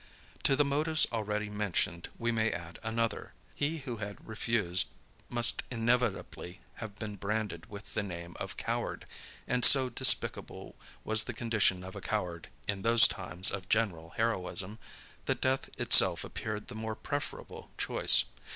[0.45, 3.33] To the motives already mentioned, we may add another.
[3.53, 4.87] He who had refused,
[5.29, 9.05] must inevitably have been branded with the name of coward:
[9.47, 14.79] and, so despicable was the condition of a coward, in those times of general heroism,
[15.27, 18.23] that death itself appeared the more preferable choice.